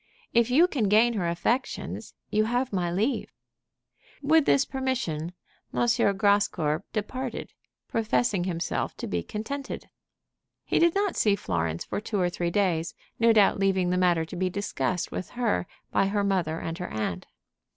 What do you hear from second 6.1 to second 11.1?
Grascour departed, professing himself to be contented. He did